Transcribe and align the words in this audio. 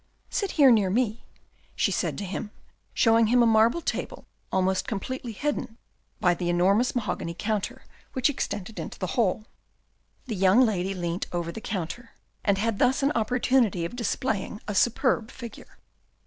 "Sit 0.31 0.53
here 0.53 0.71
near 0.71 0.89
me," 0.89 1.25
she 1.75 1.91
said 1.91 2.17
to 2.17 2.25
him, 2.25 2.49
showing 2.91 3.27
him 3.27 3.43
a 3.43 3.45
marble 3.45 3.81
table 3.81 4.25
almost 4.51 4.87
completely 4.87 5.31
hidden 5.31 5.77
by 6.19 6.33
the 6.33 6.49
enormous 6.49 6.95
mahogany 6.95 7.35
counter 7.37 7.83
which 8.13 8.27
extended 8.27 8.79
into 8.79 8.97
the 8.97 9.13
hall. 9.13 9.45
The 10.25 10.35
young 10.35 10.61
lady 10.65 10.95
leant 10.95 11.27
over 11.31 11.51
the 11.51 11.61
counter, 11.61 12.13
and 12.43 12.57
had 12.57 12.79
thus 12.79 13.03
an 13.03 13.11
opportunity 13.13 13.85
of 13.85 13.95
displaying 13.95 14.59
a 14.67 14.73
superb 14.73 15.29
figure. 15.29 15.77